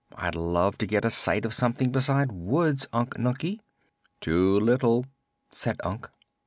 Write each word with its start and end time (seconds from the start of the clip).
I'd 0.15 0.33
love 0.33 0.79
to 0.79 0.87
get 0.87 1.05
a 1.05 1.11
sight 1.11 1.45
of 1.45 1.53
something 1.53 1.91
besides 1.91 2.31
woods, 2.33 2.87
Unc 2.91 3.17
Nunkie." 3.19 3.59
"Too 4.19 4.59
little," 4.59 5.05
said 5.51 5.79
Unc. 5.83 6.09